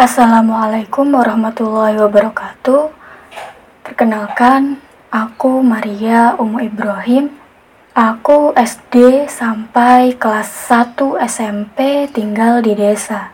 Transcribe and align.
Assalamualaikum 0.00 1.12
warahmatullahi 1.12 2.00
wabarakatuh. 2.00 2.88
Perkenalkan, 3.84 4.80
aku 5.12 5.60
Maria 5.60 6.40
Umu 6.40 6.56
Ibrahim. 6.56 7.28
Aku 7.92 8.56
SD 8.56 9.28
sampai 9.28 10.16
kelas 10.16 10.48
1 10.72 11.20
SMP 11.28 12.08
tinggal 12.08 12.64
di 12.64 12.72
desa. 12.80 13.28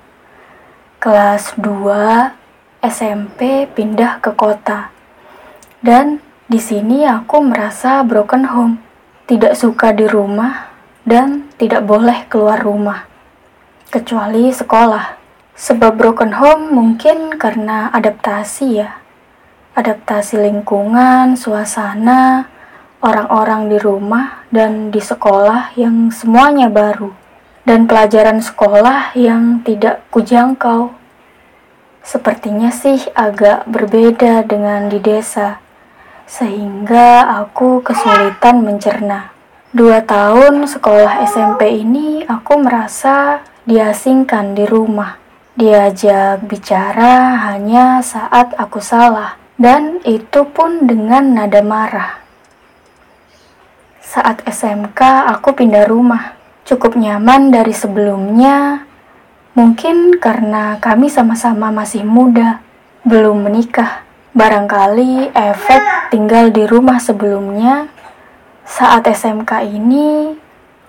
Kelas 0.98 1.54
2 1.54 2.34
SMP 2.82 3.70
pindah 3.70 4.18
ke 4.18 4.34
kota. 4.34 4.90
Dan 5.78 6.18
di 6.50 6.58
sini 6.58 7.06
aku 7.06 7.46
merasa 7.46 8.02
broken 8.02 8.42
home. 8.42 8.82
Tidak 9.30 9.54
suka 9.54 9.94
di 9.94 10.10
rumah 10.10 10.74
dan 11.06 11.46
tidak 11.62 11.86
boleh 11.86 12.26
keluar 12.26 12.58
rumah. 12.58 13.06
Kecuali 13.86 14.50
sekolah. 14.50 15.25
Sebab 15.56 15.96
broken 15.96 16.36
home 16.36 16.68
mungkin 16.68 17.40
karena 17.40 17.88
adaptasi 17.88 18.84
ya. 18.84 19.00
Adaptasi 19.72 20.36
lingkungan, 20.36 21.32
suasana, 21.32 22.52
orang-orang 23.00 23.72
di 23.72 23.80
rumah 23.80 24.44
dan 24.52 24.92
di 24.92 25.00
sekolah 25.00 25.72
yang 25.80 26.12
semuanya 26.12 26.68
baru. 26.68 27.08
Dan 27.64 27.88
pelajaran 27.88 28.44
sekolah 28.44 29.16
yang 29.16 29.64
tidak 29.64 30.04
kujangkau. 30.12 30.92
Sepertinya 32.04 32.68
sih 32.68 33.00
agak 33.16 33.64
berbeda 33.64 34.44
dengan 34.44 34.92
di 34.92 35.00
desa. 35.00 35.56
Sehingga 36.28 37.32
aku 37.42 37.80
kesulitan 37.80 38.60
mencerna. 38.60 39.32
Dua 39.72 40.04
tahun 40.04 40.68
sekolah 40.68 41.24
SMP 41.24 41.80
ini 41.80 42.28
aku 42.28 42.60
merasa 42.60 43.40
diasingkan 43.64 44.52
di 44.52 44.68
rumah. 44.68 45.25
Diajak 45.56 46.44
bicara 46.44 47.32
hanya 47.48 48.04
saat 48.04 48.52
aku 48.60 48.76
salah, 48.76 49.40
dan 49.56 50.04
itu 50.04 50.44
pun 50.52 50.84
dengan 50.84 51.32
nada 51.32 51.64
marah. 51.64 52.20
Saat 54.04 54.44
SMK, 54.44 55.00
aku 55.32 55.56
pindah 55.56 55.88
rumah. 55.88 56.36
Cukup 56.68 56.92
nyaman 57.00 57.48
dari 57.48 57.72
sebelumnya, 57.72 58.84
mungkin 59.56 60.20
karena 60.20 60.76
kami 60.76 61.08
sama-sama 61.08 61.72
masih 61.72 62.04
muda, 62.04 62.60
belum 63.08 63.48
menikah. 63.48 64.04
Barangkali 64.36 65.32
efek 65.32 66.12
tinggal 66.12 66.52
di 66.52 66.68
rumah 66.68 67.00
sebelumnya, 67.00 67.88
saat 68.68 69.08
SMK 69.08 69.72
ini 69.72 70.36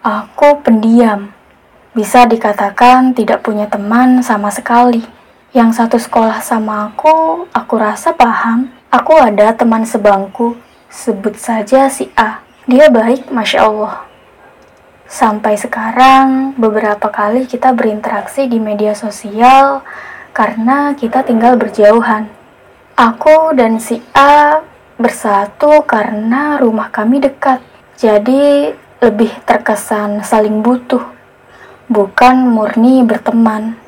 aku 0.03 0.59
pendiam 0.59 1.36
bisa 1.97 2.29
dikatakan 2.29 3.17
tidak 3.17 3.41
punya 3.41 3.65
teman 3.65 4.21
sama 4.21 4.53
sekali. 4.53 5.01
Yang 5.49 5.81
satu 5.81 5.97
sekolah 5.97 6.45
sama 6.45 6.93
aku, 6.93 7.49
aku 7.49 7.73
rasa 7.73 8.13
paham. 8.13 8.69
Aku 8.93 9.17
ada 9.17 9.49
teman 9.57 9.81
sebangku, 9.81 10.53
sebut 10.93 11.33
saja 11.41 11.89
si 11.89 12.13
A. 12.13 12.45
Dia 12.69 12.93
baik, 12.93 13.33
masya 13.33 13.65
Allah. 13.65 14.05
Sampai 15.09 15.57
sekarang, 15.57 16.53
beberapa 16.53 17.09
kali 17.09 17.49
kita 17.49 17.73
berinteraksi 17.73 18.45
di 18.45 18.61
media 18.61 18.93
sosial 18.93 19.81
karena 20.37 20.93
kita 20.93 21.25
tinggal 21.25 21.57
berjauhan. 21.57 22.29
Aku 22.93 23.57
dan 23.57 23.81
si 23.81 24.05
A 24.13 24.61
bersatu 25.01 25.81
karena 25.89 26.61
rumah 26.61 26.93
kami 26.93 27.25
dekat, 27.25 27.57
jadi 27.97 28.77
lebih 29.01 29.33
terkesan 29.49 30.21
saling 30.21 30.61
butuh 30.61 31.16
bukan 31.87 32.51
murni 32.51 33.03
berteman. 33.07 33.79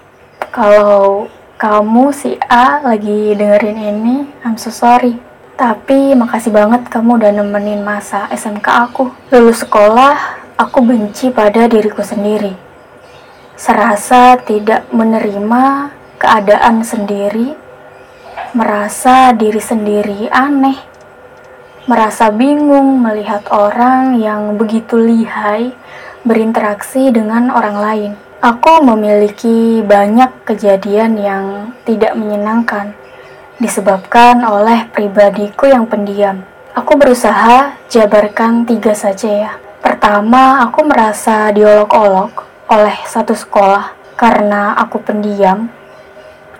Kalau 0.49 1.27
kamu 1.59 2.15
si 2.15 2.39
A 2.47 2.79
lagi 2.79 3.35
dengerin 3.35 3.75
ini, 3.75 4.17
I'm 4.47 4.55
so 4.55 4.71
sorry. 4.71 5.19
Tapi 5.59 6.15
makasih 6.15 6.55
banget 6.55 6.87
kamu 6.87 7.19
udah 7.19 7.31
nemenin 7.35 7.83
masa 7.83 8.31
SMK 8.31 8.67
aku. 8.87 9.11
Lulus 9.35 9.67
sekolah, 9.67 10.15
aku 10.55 10.79
benci 10.79 11.27
pada 11.35 11.67
diriku 11.67 11.99
sendiri. 11.99 12.55
Serasa 13.59 14.39
tidak 14.39 14.87
menerima 14.95 15.91
keadaan 16.15 16.79
sendiri, 16.87 17.51
merasa 18.55 19.35
diri 19.35 19.59
sendiri 19.59 20.31
aneh, 20.31 20.79
merasa 21.91 22.31
bingung 22.31 23.03
melihat 23.03 23.43
orang 23.51 24.15
yang 24.15 24.55
begitu 24.55 24.95
lihai 24.95 25.75
berinteraksi 26.23 27.11
dengan 27.15 27.47
orang 27.53 27.77
lain. 27.79 28.11
Aku 28.39 28.79
memiliki 28.83 29.83
banyak 29.83 30.47
kejadian 30.47 31.19
yang 31.19 31.75
tidak 31.83 32.15
menyenangkan 32.15 32.95
disebabkan 33.59 34.39
oleh 34.47 34.87
pribadiku 34.95 35.67
yang 35.67 35.83
pendiam. 35.83 36.47
Aku 36.71 36.95
berusaha 36.95 37.75
jabarkan 37.91 38.63
tiga 38.63 38.95
saja 38.95 39.27
ya. 39.27 39.51
Pertama, 39.83 40.63
aku 40.63 40.87
merasa 40.87 41.51
diolok-olok 41.51 42.47
oleh 42.71 42.95
satu 43.03 43.35
sekolah 43.35 43.91
karena 44.15 44.79
aku 44.79 45.03
pendiam. 45.03 45.67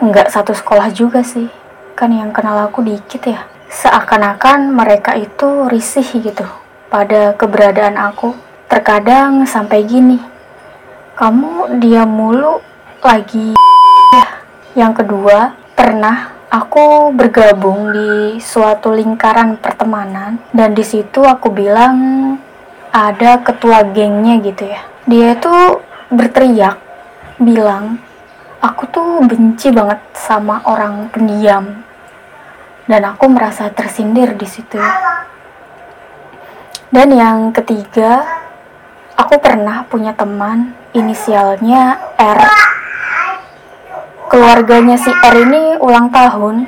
Enggak 0.04 0.32
satu 0.32 0.52
sekolah 0.52 0.92
juga 0.92 1.24
sih, 1.24 1.48
kan 1.96 2.12
yang 2.12 2.36
kenal 2.36 2.68
aku 2.68 2.84
dikit 2.84 3.24
ya. 3.24 3.48
Seakan-akan 3.72 4.76
mereka 4.76 5.16
itu 5.16 5.68
risih 5.72 6.08
gitu 6.20 6.44
pada 6.92 7.32
keberadaan 7.40 7.96
aku 7.96 8.49
Terkadang 8.70 9.50
sampai 9.50 9.82
gini, 9.82 10.22
kamu 11.18 11.82
diam 11.82 12.06
mulu 12.06 12.62
lagi 13.02 13.58
ya. 14.14 14.28
Yang 14.78 15.02
kedua, 15.02 15.58
pernah 15.74 16.38
aku 16.54 17.10
bergabung 17.10 17.90
di 17.90 18.38
suatu 18.38 18.94
lingkaran 18.94 19.58
pertemanan 19.58 20.38
dan 20.54 20.78
di 20.78 20.86
situ 20.86 21.26
aku 21.26 21.50
bilang 21.50 21.98
ada 22.94 23.42
ketua 23.42 23.90
gengnya 23.90 24.38
gitu 24.38 24.70
ya. 24.70 24.86
Dia 25.10 25.34
itu 25.34 25.82
berteriak 26.14 26.78
bilang, 27.42 27.98
"Aku 28.62 28.86
tuh 28.86 29.26
benci 29.26 29.74
banget 29.74 29.98
sama 30.14 30.62
orang 30.70 31.10
pendiam." 31.10 31.82
Dan 32.86 33.02
aku 33.02 33.34
merasa 33.34 33.74
tersindir 33.74 34.38
di 34.38 34.46
situ. 34.46 34.78
Dan 36.94 37.14
yang 37.14 37.50
ketiga, 37.50 38.39
Aku 39.20 39.36
pernah 39.36 39.84
punya 39.84 40.16
teman 40.16 40.72
inisialnya 40.96 42.00
R. 42.16 42.40
Keluarganya 44.32 44.96
si 44.96 45.12
R 45.12 45.36
ini 45.44 45.76
ulang 45.76 46.08
tahun 46.08 46.64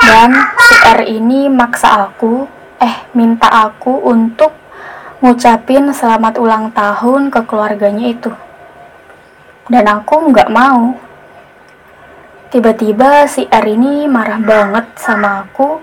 dan 0.00 0.32
si 0.56 0.74
R 0.88 1.00
ini 1.04 1.52
maksa 1.52 2.08
aku, 2.08 2.48
eh 2.80 3.04
minta 3.12 3.52
aku 3.68 3.92
untuk 4.08 4.56
ngucapin 5.20 5.92
selamat 5.92 6.40
ulang 6.40 6.72
tahun 6.72 7.28
ke 7.28 7.44
keluarganya 7.44 8.08
itu. 8.08 8.32
Dan 9.68 9.84
aku 9.84 10.32
nggak 10.32 10.48
mau. 10.48 10.96
Tiba-tiba 12.48 13.28
si 13.28 13.44
R 13.44 13.66
ini 13.68 14.08
marah 14.08 14.40
banget 14.40 14.96
sama 14.96 15.44
aku. 15.44 15.76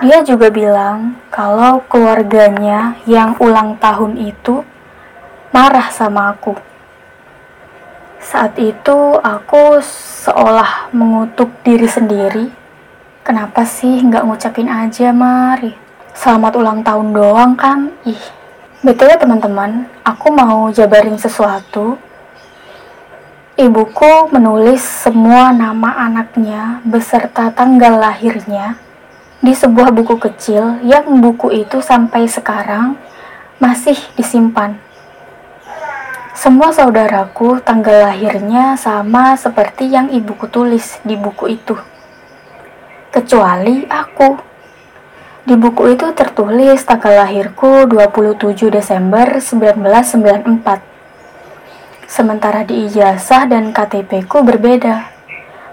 Dia 0.00 0.24
juga 0.24 0.48
bilang 0.48 1.20
kalau 1.28 1.84
keluarganya 1.84 2.96
yang 3.04 3.36
ulang 3.44 3.76
tahun 3.76 4.16
itu 4.16 4.64
marah 5.56 5.88
sama 5.88 6.36
aku. 6.36 6.52
Saat 8.20 8.60
itu 8.60 9.16
aku 9.16 9.80
seolah 10.20 10.92
mengutuk 10.92 11.48
diri 11.64 11.88
sendiri. 11.88 12.52
Kenapa 13.24 13.64
sih 13.64 14.04
nggak 14.04 14.20
ngucapin 14.28 14.68
aja, 14.68 15.16
Mari? 15.16 15.72
Selamat 16.12 16.60
ulang 16.60 16.84
tahun 16.84 17.08
doang 17.16 17.56
kan? 17.56 17.88
Ih, 18.04 18.20
betul 18.84 19.08
ya 19.08 19.16
teman-teman, 19.16 19.88
aku 20.04 20.28
mau 20.28 20.68
jabarin 20.68 21.16
sesuatu. 21.16 21.96
Ibuku 23.56 24.28
menulis 24.36 24.84
semua 24.84 25.56
nama 25.56 26.04
anaknya 26.04 26.84
beserta 26.84 27.48
tanggal 27.48 27.96
lahirnya 27.96 28.76
di 29.40 29.56
sebuah 29.56 29.88
buku 29.88 30.20
kecil 30.20 30.84
yang 30.84 31.08
buku 31.24 31.64
itu 31.64 31.80
sampai 31.80 32.28
sekarang 32.28 33.00
masih 33.56 33.96
disimpan 34.20 34.76
semua 36.36 36.68
saudaraku 36.68 37.64
tanggal 37.64 38.12
lahirnya 38.12 38.76
sama 38.76 39.40
seperti 39.40 39.88
yang 39.88 40.12
ibuku 40.12 40.44
tulis 40.52 41.00
di 41.00 41.16
buku 41.16 41.56
itu. 41.56 41.72
Kecuali 43.08 43.88
aku. 43.88 44.36
Di 45.48 45.56
buku 45.56 45.96
itu 45.96 46.12
tertulis 46.12 46.84
tanggal 46.84 47.24
lahirku 47.24 47.88
27 47.88 48.68
Desember 48.68 49.40
1994. 49.40 52.04
Sementara 52.04 52.68
di 52.68 52.84
ijazah 52.84 53.48
dan 53.48 53.72
KTP 53.72 54.28
ku 54.28 54.44
berbeda. 54.44 55.08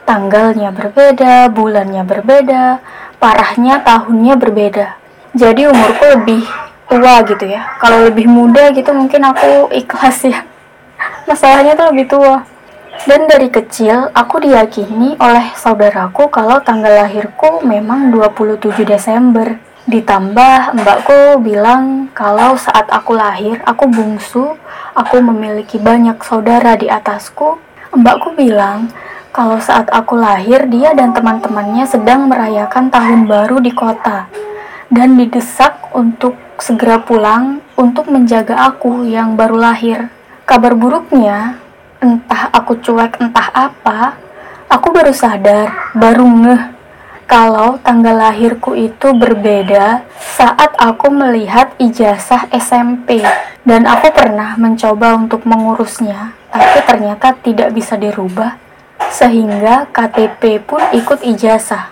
Tanggalnya 0.07 0.71
berbeda, 0.71 1.51
bulannya 1.51 2.07
berbeda, 2.07 2.79
parahnya 3.19 3.83
tahunnya 3.83 4.39
berbeda. 4.39 4.95
Jadi 5.35 5.67
umurku 5.67 6.07
lebih 6.15 6.47
tua 6.87 7.19
gitu 7.27 7.51
ya. 7.51 7.67
Kalau 7.83 8.07
lebih 8.07 8.31
muda 8.31 8.71
gitu 8.71 8.95
mungkin 8.95 9.27
aku 9.27 9.67
ikhlas 9.75 10.23
ya 10.23 10.52
masalahnya 11.27 11.73
tuh 11.75 11.91
lebih 11.91 12.07
tua 12.09 12.43
Dan 13.03 13.25
dari 13.25 13.49
kecil 13.49 14.13
aku 14.13 14.39
diyakini 14.39 15.17
oleh 15.17 15.51
saudaraku 15.57 16.29
kalau 16.29 16.61
tanggal 16.61 16.93
lahirku 17.03 17.65
memang 17.65 18.13
27 18.13 18.85
Desember. 18.85 19.57
Ditambah 19.89 20.77
mbakku 20.79 21.41
bilang 21.43 22.07
kalau 22.15 22.55
saat 22.55 22.87
aku 22.87 23.17
lahir 23.17 23.59
aku 23.67 23.89
bungsu, 23.91 24.55
aku 24.95 25.19
memiliki 25.19 25.81
banyak 25.81 26.15
saudara 26.23 26.79
di 26.79 26.87
atasku. 26.87 27.59
Mbakku 27.91 28.39
bilang 28.39 28.93
kalau 29.33 29.57
saat 29.57 29.89
aku 29.89 30.15
lahir 30.15 30.69
dia 30.69 30.93
dan 30.93 31.11
teman-temannya 31.11 31.89
sedang 31.89 32.29
merayakan 32.29 32.93
tahun 32.93 33.25
baru 33.25 33.59
di 33.59 33.73
kota 33.73 34.29
dan 34.93 35.17
didesak 35.17 35.91
untuk 35.91 36.37
segera 36.61 37.01
pulang 37.01 37.59
untuk 37.75 38.07
menjaga 38.07 38.69
aku 38.69 39.03
yang 39.09 39.33
baru 39.33 39.57
lahir. 39.57 40.13
Kabar 40.43 40.75
buruknya, 40.75 41.55
entah 42.03 42.51
aku 42.51 42.75
cuek 42.83 43.15
entah 43.23 43.47
apa, 43.55 44.19
aku 44.67 44.91
baru 44.91 45.15
sadar, 45.15 45.95
baru 45.95 46.27
ngeh 46.27 46.63
kalau 47.23 47.79
tanggal 47.79 48.11
lahirku 48.11 48.75
itu 48.75 49.15
berbeda 49.15 50.03
saat 50.19 50.75
aku 50.75 51.07
melihat 51.07 51.71
ijazah 51.79 52.51
SMP 52.51 53.23
dan 53.63 53.87
aku 53.87 54.11
pernah 54.11 54.59
mencoba 54.59 55.15
untuk 55.15 55.47
mengurusnya, 55.47 56.35
tapi 56.51 56.79
ternyata 56.83 57.31
tidak 57.39 57.71
bisa 57.71 57.95
dirubah 57.95 58.59
sehingga 59.15 59.87
KTP 59.95 60.59
pun 60.59 60.83
ikut 60.91 61.23
ijazah. 61.23 61.87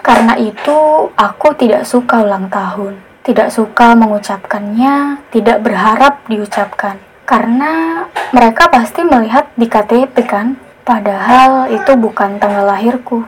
Karena 0.00 0.40
itu, 0.40 1.08
aku 1.12 1.52
tidak 1.52 1.84
suka 1.84 2.24
ulang 2.24 2.48
tahun, 2.48 2.96
tidak 3.24 3.48
suka 3.48 3.96
mengucapkannya, 3.96 5.24
tidak 5.32 5.64
berharap 5.64 6.20
diucapkan 6.28 7.00
karena 7.24 8.04
mereka 8.36 8.68
pasti 8.68 9.00
melihat 9.00 9.48
di 9.56 9.64
KTP 9.64 10.12
kan, 10.28 10.60
padahal 10.84 11.72
itu 11.72 11.96
bukan 11.96 12.36
tanggal 12.36 12.68
lahirku. 12.68 13.24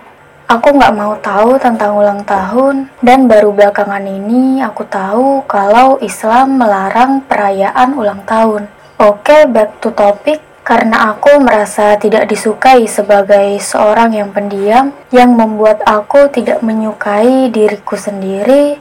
Aku 0.47 0.69
nggak 0.79 0.95
mau 0.95 1.17
tahu 1.19 1.59
tentang 1.59 1.97
ulang 1.97 2.23
tahun, 2.23 2.93
dan 3.03 3.27
baru 3.27 3.51
belakangan 3.51 4.05
ini 4.05 4.63
aku 4.63 4.87
tahu 4.87 5.43
kalau 5.51 5.99
Islam 5.99 6.61
melarang 6.61 7.25
perayaan 7.25 7.99
ulang 7.99 8.23
tahun. 8.23 8.71
Oke, 9.01 9.49
back 9.51 9.83
to 9.83 9.91
topic. 9.91 10.39
Karena 10.67 11.15
aku 11.15 11.39
merasa 11.39 11.95
tidak 11.95 12.27
disukai 12.27 12.91
sebagai 12.91 13.55
seorang 13.63 14.11
yang 14.11 14.35
pendiam, 14.35 14.91
yang 15.15 15.31
membuat 15.31 15.79
aku 15.87 16.27
tidak 16.27 16.59
menyukai 16.59 17.55
diriku 17.55 17.95
sendiri, 17.95 18.75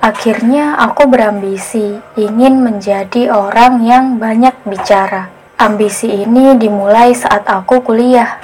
Akhirnya 0.00 0.80
aku 0.80 1.12
berambisi 1.12 2.00
ingin 2.16 2.64
menjadi 2.64 3.28
orang 3.28 3.84
yang 3.84 4.16
banyak 4.16 4.56
bicara. 4.64 5.28
Ambisi 5.60 6.08
ini 6.24 6.56
dimulai 6.56 7.12
saat 7.12 7.44
aku 7.44 7.84
kuliah. 7.84 8.40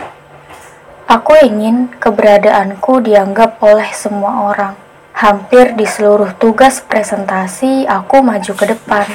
Aku 1.08 1.32
ingin 1.40 1.88
keberadaanku 1.96 3.00
dianggap 3.00 3.56
oleh 3.64 3.88
semua 3.96 4.52
orang. 4.52 4.76
Hampir 5.16 5.72
di 5.72 5.88
seluruh 5.88 6.36
tugas 6.36 6.84
presentasi 6.84 7.88
aku 7.88 8.20
maju 8.20 8.52
ke 8.52 8.76
depan. 8.76 9.08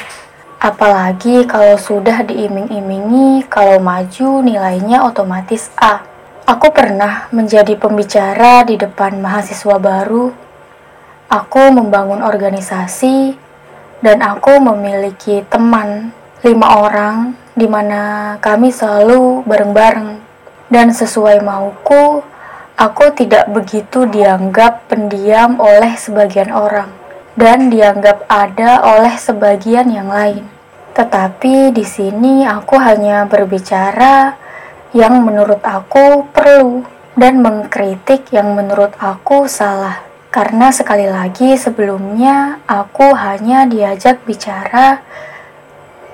Apalagi 0.57 1.45
kalau 1.45 1.77
sudah 1.77 2.25
diiming-imingi 2.25 3.45
kalau 3.53 3.77
maju 3.77 4.41
nilainya 4.41 5.05
otomatis 5.05 5.69
A. 5.77 6.01
Aku 6.49 6.73
pernah 6.73 7.29
menjadi 7.29 7.77
pembicara 7.77 8.65
di 8.65 8.81
depan 8.81 9.21
mahasiswa 9.21 9.77
baru 9.77 10.50
Aku 11.31 11.71
membangun 11.71 12.19
organisasi 12.19 13.39
dan 14.03 14.19
aku 14.19 14.59
memiliki 14.59 15.39
teman 15.47 16.11
lima 16.43 16.83
orang 16.83 17.39
di 17.55 17.71
mana 17.71 18.35
kami 18.43 18.67
selalu 18.67 19.39
bareng-bareng. 19.47 20.19
Dan 20.67 20.91
sesuai 20.91 21.39
mauku, 21.39 22.19
aku 22.75 23.15
tidak 23.15 23.47
begitu 23.47 24.03
dianggap 24.11 24.91
pendiam 24.91 25.55
oleh 25.55 25.95
sebagian 25.95 26.51
orang 26.51 26.91
dan 27.39 27.71
dianggap 27.71 28.27
ada 28.27 28.83
oleh 28.83 29.15
sebagian 29.15 29.87
yang 29.87 30.11
lain. 30.11 30.43
Tetapi 30.91 31.71
di 31.71 31.87
sini 31.87 32.43
aku 32.43 32.75
hanya 32.75 33.23
berbicara 33.23 34.35
yang 34.91 35.23
menurut 35.23 35.63
aku 35.63 36.27
perlu 36.35 36.83
dan 37.15 37.39
mengkritik 37.39 38.27
yang 38.35 38.51
menurut 38.51 38.91
aku 38.99 39.47
salah. 39.47 40.10
Karena 40.31 40.71
sekali 40.71 41.11
lagi 41.11 41.59
sebelumnya 41.59 42.63
aku 42.63 43.11
hanya 43.19 43.67
diajak 43.67 44.23
bicara 44.23 45.03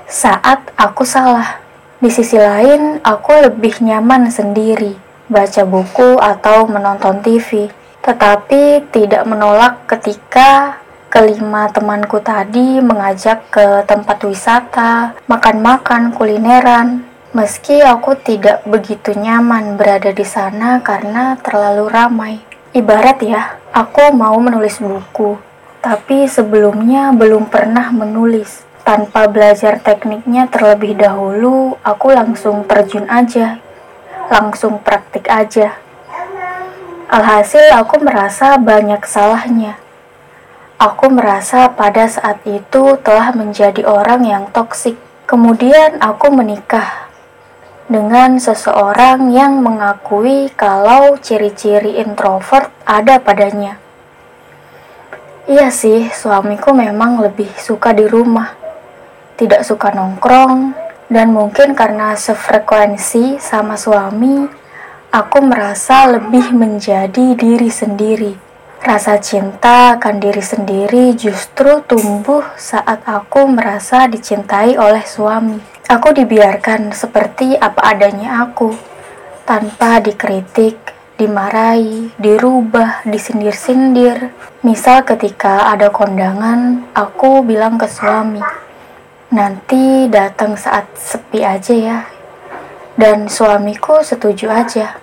saat 0.09 0.73
aku 0.73 1.05
salah. 1.05 1.61
Di 2.01 2.09
sisi 2.09 2.33
lain, 2.33 2.97
aku 3.05 3.45
lebih 3.45 3.77
nyaman 3.85 4.33
sendiri 4.33 4.97
baca 5.29 5.61
buku 5.69 6.17
atau 6.17 6.65
menonton 6.65 7.21
TV. 7.21 7.69
Tetapi 8.01 8.89
tidak 8.89 9.21
menolak 9.29 9.85
ketika 9.85 10.81
kelima 11.13 11.69
temanku 11.69 12.17
tadi 12.17 12.81
mengajak 12.81 13.53
ke 13.53 13.85
tempat 13.85 14.17
wisata, 14.25 15.13
makan-makan, 15.29 16.09
kulineran. 16.17 17.05
Meski 17.37 17.85
aku 17.85 18.17
tidak 18.17 18.65
begitu 18.65 19.13
nyaman 19.13 19.77
berada 19.77 20.09
di 20.09 20.25
sana 20.25 20.81
karena 20.81 21.37
terlalu 21.37 21.85
ramai. 21.85 22.33
Ibarat 22.73 23.19
ya, 23.21 23.59
aku 23.77 24.09
mau 24.09 24.33
menulis 24.41 24.81
buku, 24.81 25.37
tapi 25.85 26.25
sebelumnya 26.25 27.13
belum 27.13 27.45
pernah 27.45 27.93
menulis. 27.93 28.65
Tanpa 28.81 29.29
belajar 29.29 29.77
tekniknya 29.83 30.49
terlebih 30.49 30.97
dahulu, 30.97 31.77
aku 31.85 32.09
langsung 32.09 32.65
terjun 32.65 33.05
aja, 33.05 33.61
langsung 34.33 34.81
praktik 34.81 35.29
aja. 35.29 35.77
Alhasil 37.11 37.69
aku 37.75 38.01
merasa 38.01 38.57
banyak 38.57 39.05
salahnya. 39.05 39.77
Aku 40.81 41.13
merasa 41.13 41.69
pada 41.69 42.09
saat 42.09 42.41
itu 42.47 42.97
telah 43.05 43.29
menjadi 43.35 43.85
orang 43.85 44.25
yang 44.25 44.43
toksik. 44.55 44.97
Kemudian 45.27 45.99
aku 45.99 46.31
menikah 46.31 47.11
dengan 47.91 48.39
seseorang 48.39 49.31
yang 49.35 49.59
mengakui 49.59 50.47
kalau 50.55 51.19
ciri-ciri 51.19 51.99
introvert 51.99 52.76
ada 52.87 53.19
padanya. 53.19 53.75
Iya 55.47 55.67
sih, 55.71 56.07
suamiku 56.07 56.71
memang 56.71 57.19
lebih 57.19 57.51
suka 57.59 57.91
di 57.91 58.07
rumah, 58.07 58.55
tidak 59.35 59.67
suka 59.67 59.91
nongkrong, 59.91 60.71
dan 61.11 61.31
mungkin 61.35 61.75
karena 61.75 62.15
sefrekuensi 62.15 63.39
sama 63.39 63.75
suami, 63.75 64.47
aku 65.11 65.37
merasa 65.43 66.07
lebih 66.07 66.51
menjadi 66.55 67.35
diri 67.35 67.71
sendiri. 67.71 68.33
Rasa 68.83 69.19
cinta 69.19 69.95
akan 69.99 70.19
diri 70.19 70.43
sendiri 70.43 71.15
justru 71.15 71.83
tumbuh 71.87 72.43
saat 72.55 73.03
aku 73.07 73.47
merasa 73.47 74.07
dicintai 74.07 74.75
oleh 74.75 75.03
suami. 75.03 75.59
Aku 75.87 76.11
dibiarkan 76.11 76.91
seperti 76.91 77.55
apa 77.55 77.95
adanya 77.95 78.43
aku, 78.43 78.75
tanpa 79.47 80.03
dikritik, 80.03 80.96
dimarahi, 81.17 82.13
dirubah, 82.21 83.03
disindir-sindir. 83.03 84.31
Misal 84.61 85.03
ketika 85.03 85.73
ada 85.73 85.89
kondangan, 85.89 86.85
aku 86.93 87.41
bilang 87.41 87.75
ke 87.81 87.89
suami, 87.89 88.41
nanti 89.33 90.07
datang 90.07 90.53
saat 90.55 90.85
sepi 90.95 91.41
aja 91.41 91.75
ya. 91.75 91.99
Dan 92.97 93.25
suamiku 93.27 94.05
setuju 94.05 94.49
aja. 94.49 94.97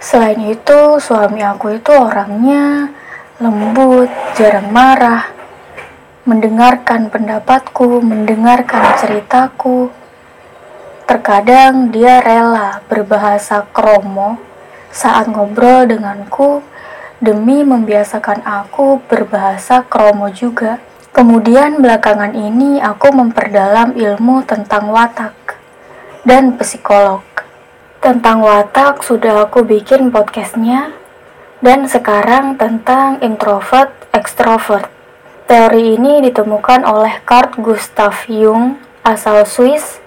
Selain 0.00 0.40
itu, 0.42 0.96
suami 0.98 1.44
aku 1.44 1.76
itu 1.76 1.92
orangnya 1.92 2.92
lembut, 3.38 4.08
jarang 4.34 4.72
marah, 4.72 5.30
mendengarkan 6.24 7.12
pendapatku, 7.12 8.02
mendengarkan 8.02 8.98
ceritaku, 8.98 9.92
Terkadang 11.08 11.88
dia 11.88 12.20
rela 12.20 12.84
berbahasa 12.84 13.64
kromo 13.72 14.36
saat 14.92 15.28
ngobrol 15.28 15.84
denganku 15.84 16.64
demi 17.18 17.66
membiasakan 17.66 18.46
aku 18.46 19.02
berbahasa 19.06 19.82
kromo 19.86 20.30
juga. 20.30 20.78
Kemudian 21.10 21.82
belakangan 21.82 22.36
ini 22.36 22.78
aku 22.78 23.10
memperdalam 23.10 23.96
ilmu 23.98 24.46
tentang 24.46 24.92
watak 24.94 25.34
dan 26.22 26.54
psikolog. 26.54 27.24
Tentang 27.98 28.38
watak 28.38 29.02
sudah 29.02 29.50
aku 29.50 29.66
bikin 29.66 30.14
podcastnya 30.14 30.94
dan 31.58 31.90
sekarang 31.90 32.54
tentang 32.54 33.18
introvert 33.18 33.90
extrovert. 34.14 34.86
Teori 35.50 35.98
ini 35.98 36.22
ditemukan 36.22 36.86
oleh 36.86 37.18
Carl 37.26 37.50
Gustav 37.58 38.28
Jung 38.30 38.78
asal 39.02 39.42
Swiss 39.48 39.98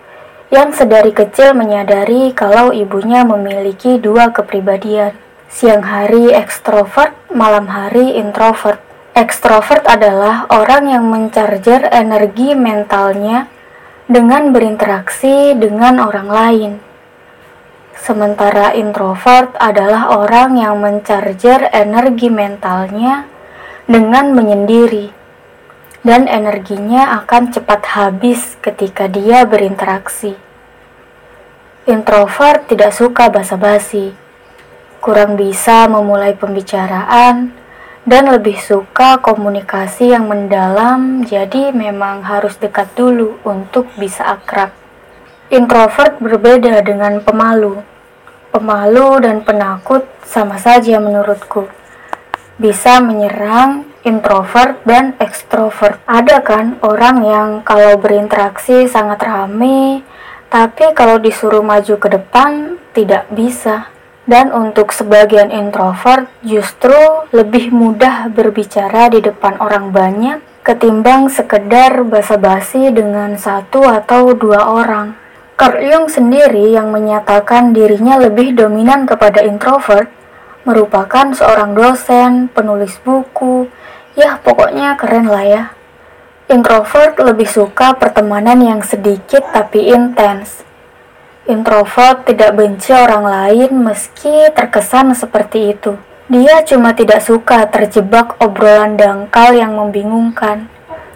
yang 0.52 0.76
sedari 0.76 1.16
kecil 1.16 1.56
menyadari 1.56 2.36
kalau 2.36 2.76
ibunya 2.76 3.24
memiliki 3.24 3.96
dua 3.96 4.36
kepribadian. 4.36 5.16
Siang 5.48 5.84
hari 5.84 6.36
ekstrovert, 6.36 7.16
malam 7.32 7.72
hari 7.72 8.20
introvert. 8.20 8.84
Ekstrovert 9.16 9.88
adalah 9.88 10.48
orang 10.52 10.92
yang 10.92 11.08
mencarger 11.08 11.88
energi 11.92 12.52
mentalnya 12.56 13.48
dengan 14.12 14.52
berinteraksi 14.52 15.56
dengan 15.56 16.04
orang 16.04 16.28
lain. 16.28 16.72
Sementara 17.96 18.76
introvert 18.76 19.56
adalah 19.56 20.12
orang 20.20 20.60
yang 20.60 20.84
mencarger 20.84 21.72
energi 21.72 22.28
mentalnya 22.28 23.24
dengan 23.88 24.36
menyendiri, 24.36 25.12
dan 26.02 26.26
energinya 26.26 27.22
akan 27.22 27.54
cepat 27.54 27.82
habis 27.94 28.58
ketika 28.58 29.06
dia 29.06 29.46
berinteraksi. 29.46 30.34
Introvert 31.86 32.70
tidak 32.70 32.94
suka 32.94 33.30
basa-basi, 33.30 34.14
kurang 35.02 35.38
bisa 35.38 35.86
memulai 35.90 36.34
pembicaraan, 36.38 37.54
dan 38.02 38.24
lebih 38.34 38.58
suka 38.58 39.22
komunikasi 39.22 40.10
yang 40.14 40.26
mendalam, 40.26 41.22
jadi 41.22 41.70
memang 41.70 42.26
harus 42.26 42.58
dekat 42.58 42.90
dulu 42.98 43.38
untuk 43.46 43.86
bisa 43.98 44.26
akrab. 44.26 44.74
Introvert 45.54 46.18
berbeda 46.18 46.82
dengan 46.82 47.22
pemalu. 47.22 47.84
Pemalu 48.50 49.22
dan 49.22 49.46
penakut 49.46 50.08
sama 50.26 50.58
saja 50.58 50.98
menurutku. 50.98 51.70
Bisa 52.58 53.04
menyerang 53.04 53.91
introvert 54.02 54.82
dan 54.86 55.14
ekstrovert. 55.22 56.02
Ada 56.10 56.42
kan 56.42 56.82
orang 56.82 57.18
yang 57.26 57.50
kalau 57.62 57.98
berinteraksi 58.02 58.90
sangat 58.90 59.22
rame, 59.24 60.02
tapi 60.52 60.92
kalau 60.98 61.22
disuruh 61.22 61.64
maju 61.64 61.96
ke 61.98 62.08
depan 62.12 62.82
tidak 62.92 63.30
bisa. 63.32 63.90
Dan 64.26 64.54
untuk 64.54 64.94
sebagian 64.94 65.50
introvert 65.50 66.30
justru 66.46 66.96
lebih 67.34 67.74
mudah 67.74 68.30
berbicara 68.30 69.10
di 69.10 69.20
depan 69.20 69.58
orang 69.58 69.90
banyak 69.90 70.52
ketimbang 70.62 71.26
sekedar 71.26 72.06
basa-basi 72.06 72.94
dengan 72.94 73.34
satu 73.34 73.82
atau 73.82 74.38
dua 74.38 74.70
orang. 74.70 75.18
Carl 75.58 75.82
Jung 75.82 76.08
sendiri 76.10 76.74
yang 76.74 76.94
menyatakan 76.94 77.74
dirinya 77.74 78.22
lebih 78.22 78.54
dominan 78.54 79.10
kepada 79.10 79.42
introvert, 79.42 80.10
merupakan 80.66 81.34
seorang 81.34 81.74
dosen, 81.74 82.50
penulis 82.54 82.98
buku, 83.02 83.70
ya 84.16 84.40
pokoknya 84.42 84.96
keren 85.00 85.28
lah 85.28 85.46
ya. 85.46 85.64
Introvert 86.52 87.16
lebih 87.16 87.48
suka 87.48 87.96
pertemanan 87.96 88.60
yang 88.60 88.82
sedikit 88.84 89.40
tapi 89.56 89.88
intens. 89.92 90.68
Introvert 91.48 92.28
tidak 92.28 92.54
benci 92.54 92.92
orang 92.92 93.24
lain 93.24 93.72
meski 93.82 94.52
terkesan 94.52 95.16
seperti 95.16 95.74
itu. 95.74 95.96
Dia 96.32 96.64
cuma 96.64 96.92
tidak 96.96 97.24
suka 97.24 97.68
terjebak 97.72 98.40
obrolan 98.40 99.00
dangkal 99.00 99.56
yang 99.56 99.76
membingungkan. 99.76 100.72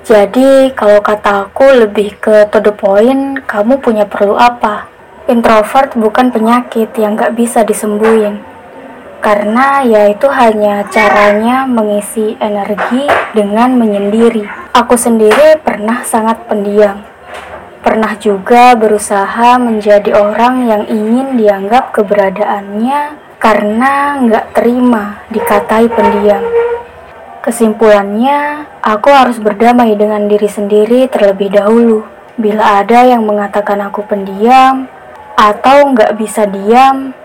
Jadi, 0.05 0.75
kalau 0.75 0.99
kata 0.99 1.49
aku 1.49 1.65
lebih 1.83 2.19
ke 2.19 2.45
to 2.51 2.59
the 2.61 2.71
point, 2.71 3.41
kamu 3.47 3.79
punya 3.79 4.05
perlu 4.05 4.35
apa? 4.39 4.87
Introvert 5.25 5.97
bukan 5.97 6.29
penyakit 6.29 6.93
yang 6.99 7.17
gak 7.17 7.33
bisa 7.33 7.65
disembuhin. 7.65 8.54
Karena 9.25 9.81
ya 9.81 10.13
itu 10.13 10.29
hanya 10.29 10.85
caranya 10.93 11.65
mengisi 11.65 12.37
energi 12.37 13.09
dengan 13.33 13.73
menyendiri. 13.73 14.45
Aku 14.69 14.93
sendiri 14.93 15.57
pernah 15.65 16.05
sangat 16.05 16.45
pendiam. 16.45 17.01
Pernah 17.81 18.21
juga 18.21 18.77
berusaha 18.77 19.57
menjadi 19.57 20.13
orang 20.13 20.69
yang 20.69 20.83
ingin 20.85 21.41
dianggap 21.41 21.89
keberadaannya 21.97 23.17
karena 23.41 24.21
nggak 24.21 24.45
terima 24.53 25.25
dikatai 25.33 25.89
pendiam. 25.89 26.45
Kesimpulannya, 27.41 28.69
aku 28.85 29.09
harus 29.09 29.41
berdamai 29.41 29.97
dengan 29.97 30.29
diri 30.29 30.45
sendiri 30.45 31.09
terlebih 31.09 31.49
dahulu. 31.49 32.05
Bila 32.37 32.85
ada 32.85 33.01
yang 33.01 33.25
mengatakan 33.25 33.89
aku 33.89 34.05
pendiam 34.05 34.85
atau 35.33 35.97
nggak 35.97 36.13
bisa 36.13 36.45
diam, 36.45 37.24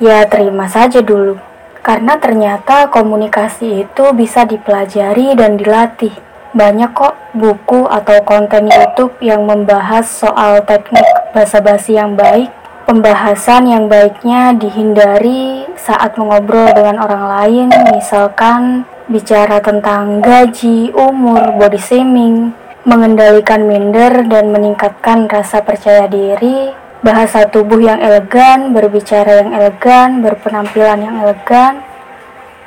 ya 0.00 0.24
terima 0.26 0.66
saja 0.66 1.04
dulu. 1.04 1.36
Karena 1.80 2.16
ternyata 2.20 2.88
komunikasi 2.92 3.88
itu 3.88 4.04
bisa 4.12 4.44
dipelajari 4.44 5.32
dan 5.36 5.56
dilatih. 5.56 6.12
Banyak 6.50 6.90
kok 6.92 7.14
buku 7.32 7.86
atau 7.86 8.18
konten 8.26 8.66
YouTube 8.66 9.14
yang 9.22 9.46
membahas 9.46 10.02
soal 10.04 10.60
teknik 10.66 11.06
basa-basi 11.30 11.94
yang 11.94 12.18
baik. 12.18 12.50
Pembahasan 12.90 13.70
yang 13.70 13.86
baiknya 13.86 14.50
dihindari 14.58 15.62
saat 15.78 16.18
mengobrol 16.18 16.74
dengan 16.74 16.98
orang 16.98 17.24
lain, 17.38 17.68
misalkan 17.94 18.82
bicara 19.06 19.62
tentang 19.62 20.18
gaji, 20.18 20.90
umur, 20.90 21.54
body 21.54 21.78
shaming, 21.78 22.50
mengendalikan 22.82 23.62
minder 23.62 24.26
dan 24.26 24.50
meningkatkan 24.50 25.30
rasa 25.30 25.62
percaya 25.62 26.10
diri, 26.10 26.74
bahasa 27.00 27.48
tubuh 27.48 27.80
yang 27.80 28.00
elegan, 28.00 28.76
berbicara 28.76 29.44
yang 29.44 29.52
elegan, 29.56 30.20
berpenampilan 30.20 31.00
yang 31.00 31.16
elegan, 31.24 31.80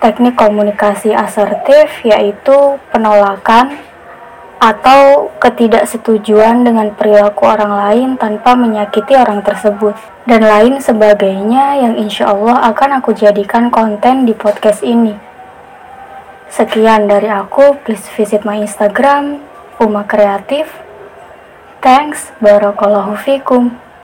teknik 0.02 0.36
komunikasi 0.36 1.14
asertif 1.14 2.02
yaitu 2.04 2.82
penolakan 2.92 3.78
atau 4.64 5.28
ketidaksetujuan 5.44 6.64
dengan 6.64 6.96
perilaku 6.96 7.44
orang 7.52 7.74
lain 7.76 8.10
tanpa 8.16 8.56
menyakiti 8.56 9.12
orang 9.12 9.44
tersebut 9.44 9.92
dan 10.24 10.40
lain 10.40 10.80
sebagainya 10.80 11.84
yang 11.84 12.00
insya 12.00 12.32
Allah 12.32 12.72
akan 12.72 13.04
aku 13.04 13.12
jadikan 13.12 13.68
konten 13.68 14.24
di 14.24 14.32
podcast 14.32 14.80
ini. 14.80 15.20
Sekian 16.48 17.12
dari 17.12 17.28
aku, 17.28 17.76
please 17.84 18.08
visit 18.16 18.48
my 18.48 18.64
Instagram, 18.64 19.44
Uma 19.84 20.08
Kreatif. 20.08 20.72
Thanks, 21.84 22.32
Barakallahu 22.40 23.20
Fikum. 23.20 23.83